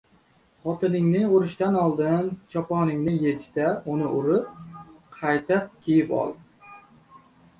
[0.67, 3.67] •Xotiningni urishdan oldin choponingni yech-da,
[3.97, 4.57] uni urib,
[5.19, 6.33] qayta kiyib ol.